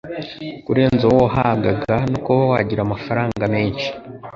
kurenza 0.65 1.03
uwo 1.07 1.17
wahabwa 1.23 1.69
no 2.11 2.17
kuba 2.25 2.41
wagira 2.51 2.81
amafaranga 2.83 3.43
menshi, 3.55 3.87